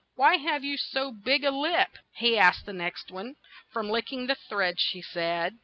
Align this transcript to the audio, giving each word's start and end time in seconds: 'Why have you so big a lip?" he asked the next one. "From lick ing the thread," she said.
'Why 0.15 0.37
have 0.37 0.63
you 0.63 0.77
so 0.77 1.11
big 1.11 1.43
a 1.43 1.51
lip?" 1.51 1.99
he 2.15 2.35
asked 2.35 2.65
the 2.65 2.73
next 2.73 3.11
one. 3.11 3.35
"From 3.69 3.87
lick 3.91 4.11
ing 4.11 4.25
the 4.25 4.33
thread," 4.33 4.79
she 4.79 5.03
said. 5.03 5.59